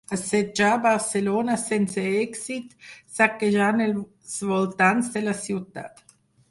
[0.15, 2.73] Assetjà Barcelona sense èxit,
[3.19, 6.07] saquejant els voltants de la ciutat.